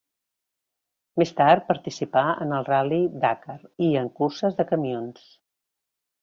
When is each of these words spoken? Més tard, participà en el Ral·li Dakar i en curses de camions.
Més 1.21 1.33
tard, 1.41 1.67
participà 1.67 2.23
en 2.45 2.55
el 2.61 2.65
Ral·li 2.71 2.99
Dakar 3.27 3.59
i 3.89 3.91
en 4.03 4.11
curses 4.21 4.59
de 4.63 4.67
camions. 4.73 5.29